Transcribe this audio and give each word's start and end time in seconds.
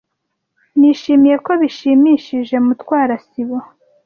Nishimiye 0.77 1.35
ko 1.45 1.51
bishimishije 1.61 2.55
Mutwara 2.65 3.15
sibo. 3.27 3.57